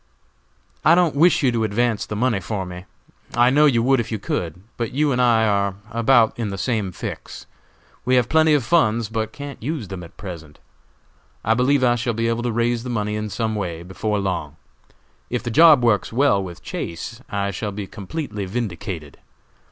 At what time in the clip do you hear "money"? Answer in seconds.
2.15-2.39, 12.89-13.13